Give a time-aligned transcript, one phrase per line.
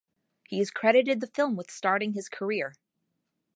[0.47, 2.73] He has credited the film with starting his career.